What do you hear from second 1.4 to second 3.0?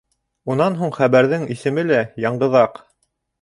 исеме лә «Яңғыҙаҡ».